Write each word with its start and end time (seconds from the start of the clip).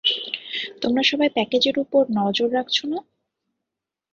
তোমরা 0.81 1.03
সবাই 1.03 1.29
প্যাকেজ 1.29 1.63
এর 1.67 1.77
উপর 1.79 2.03
নজর 2.19 2.47
রাখছো 2.53 2.83
না? 2.87 2.99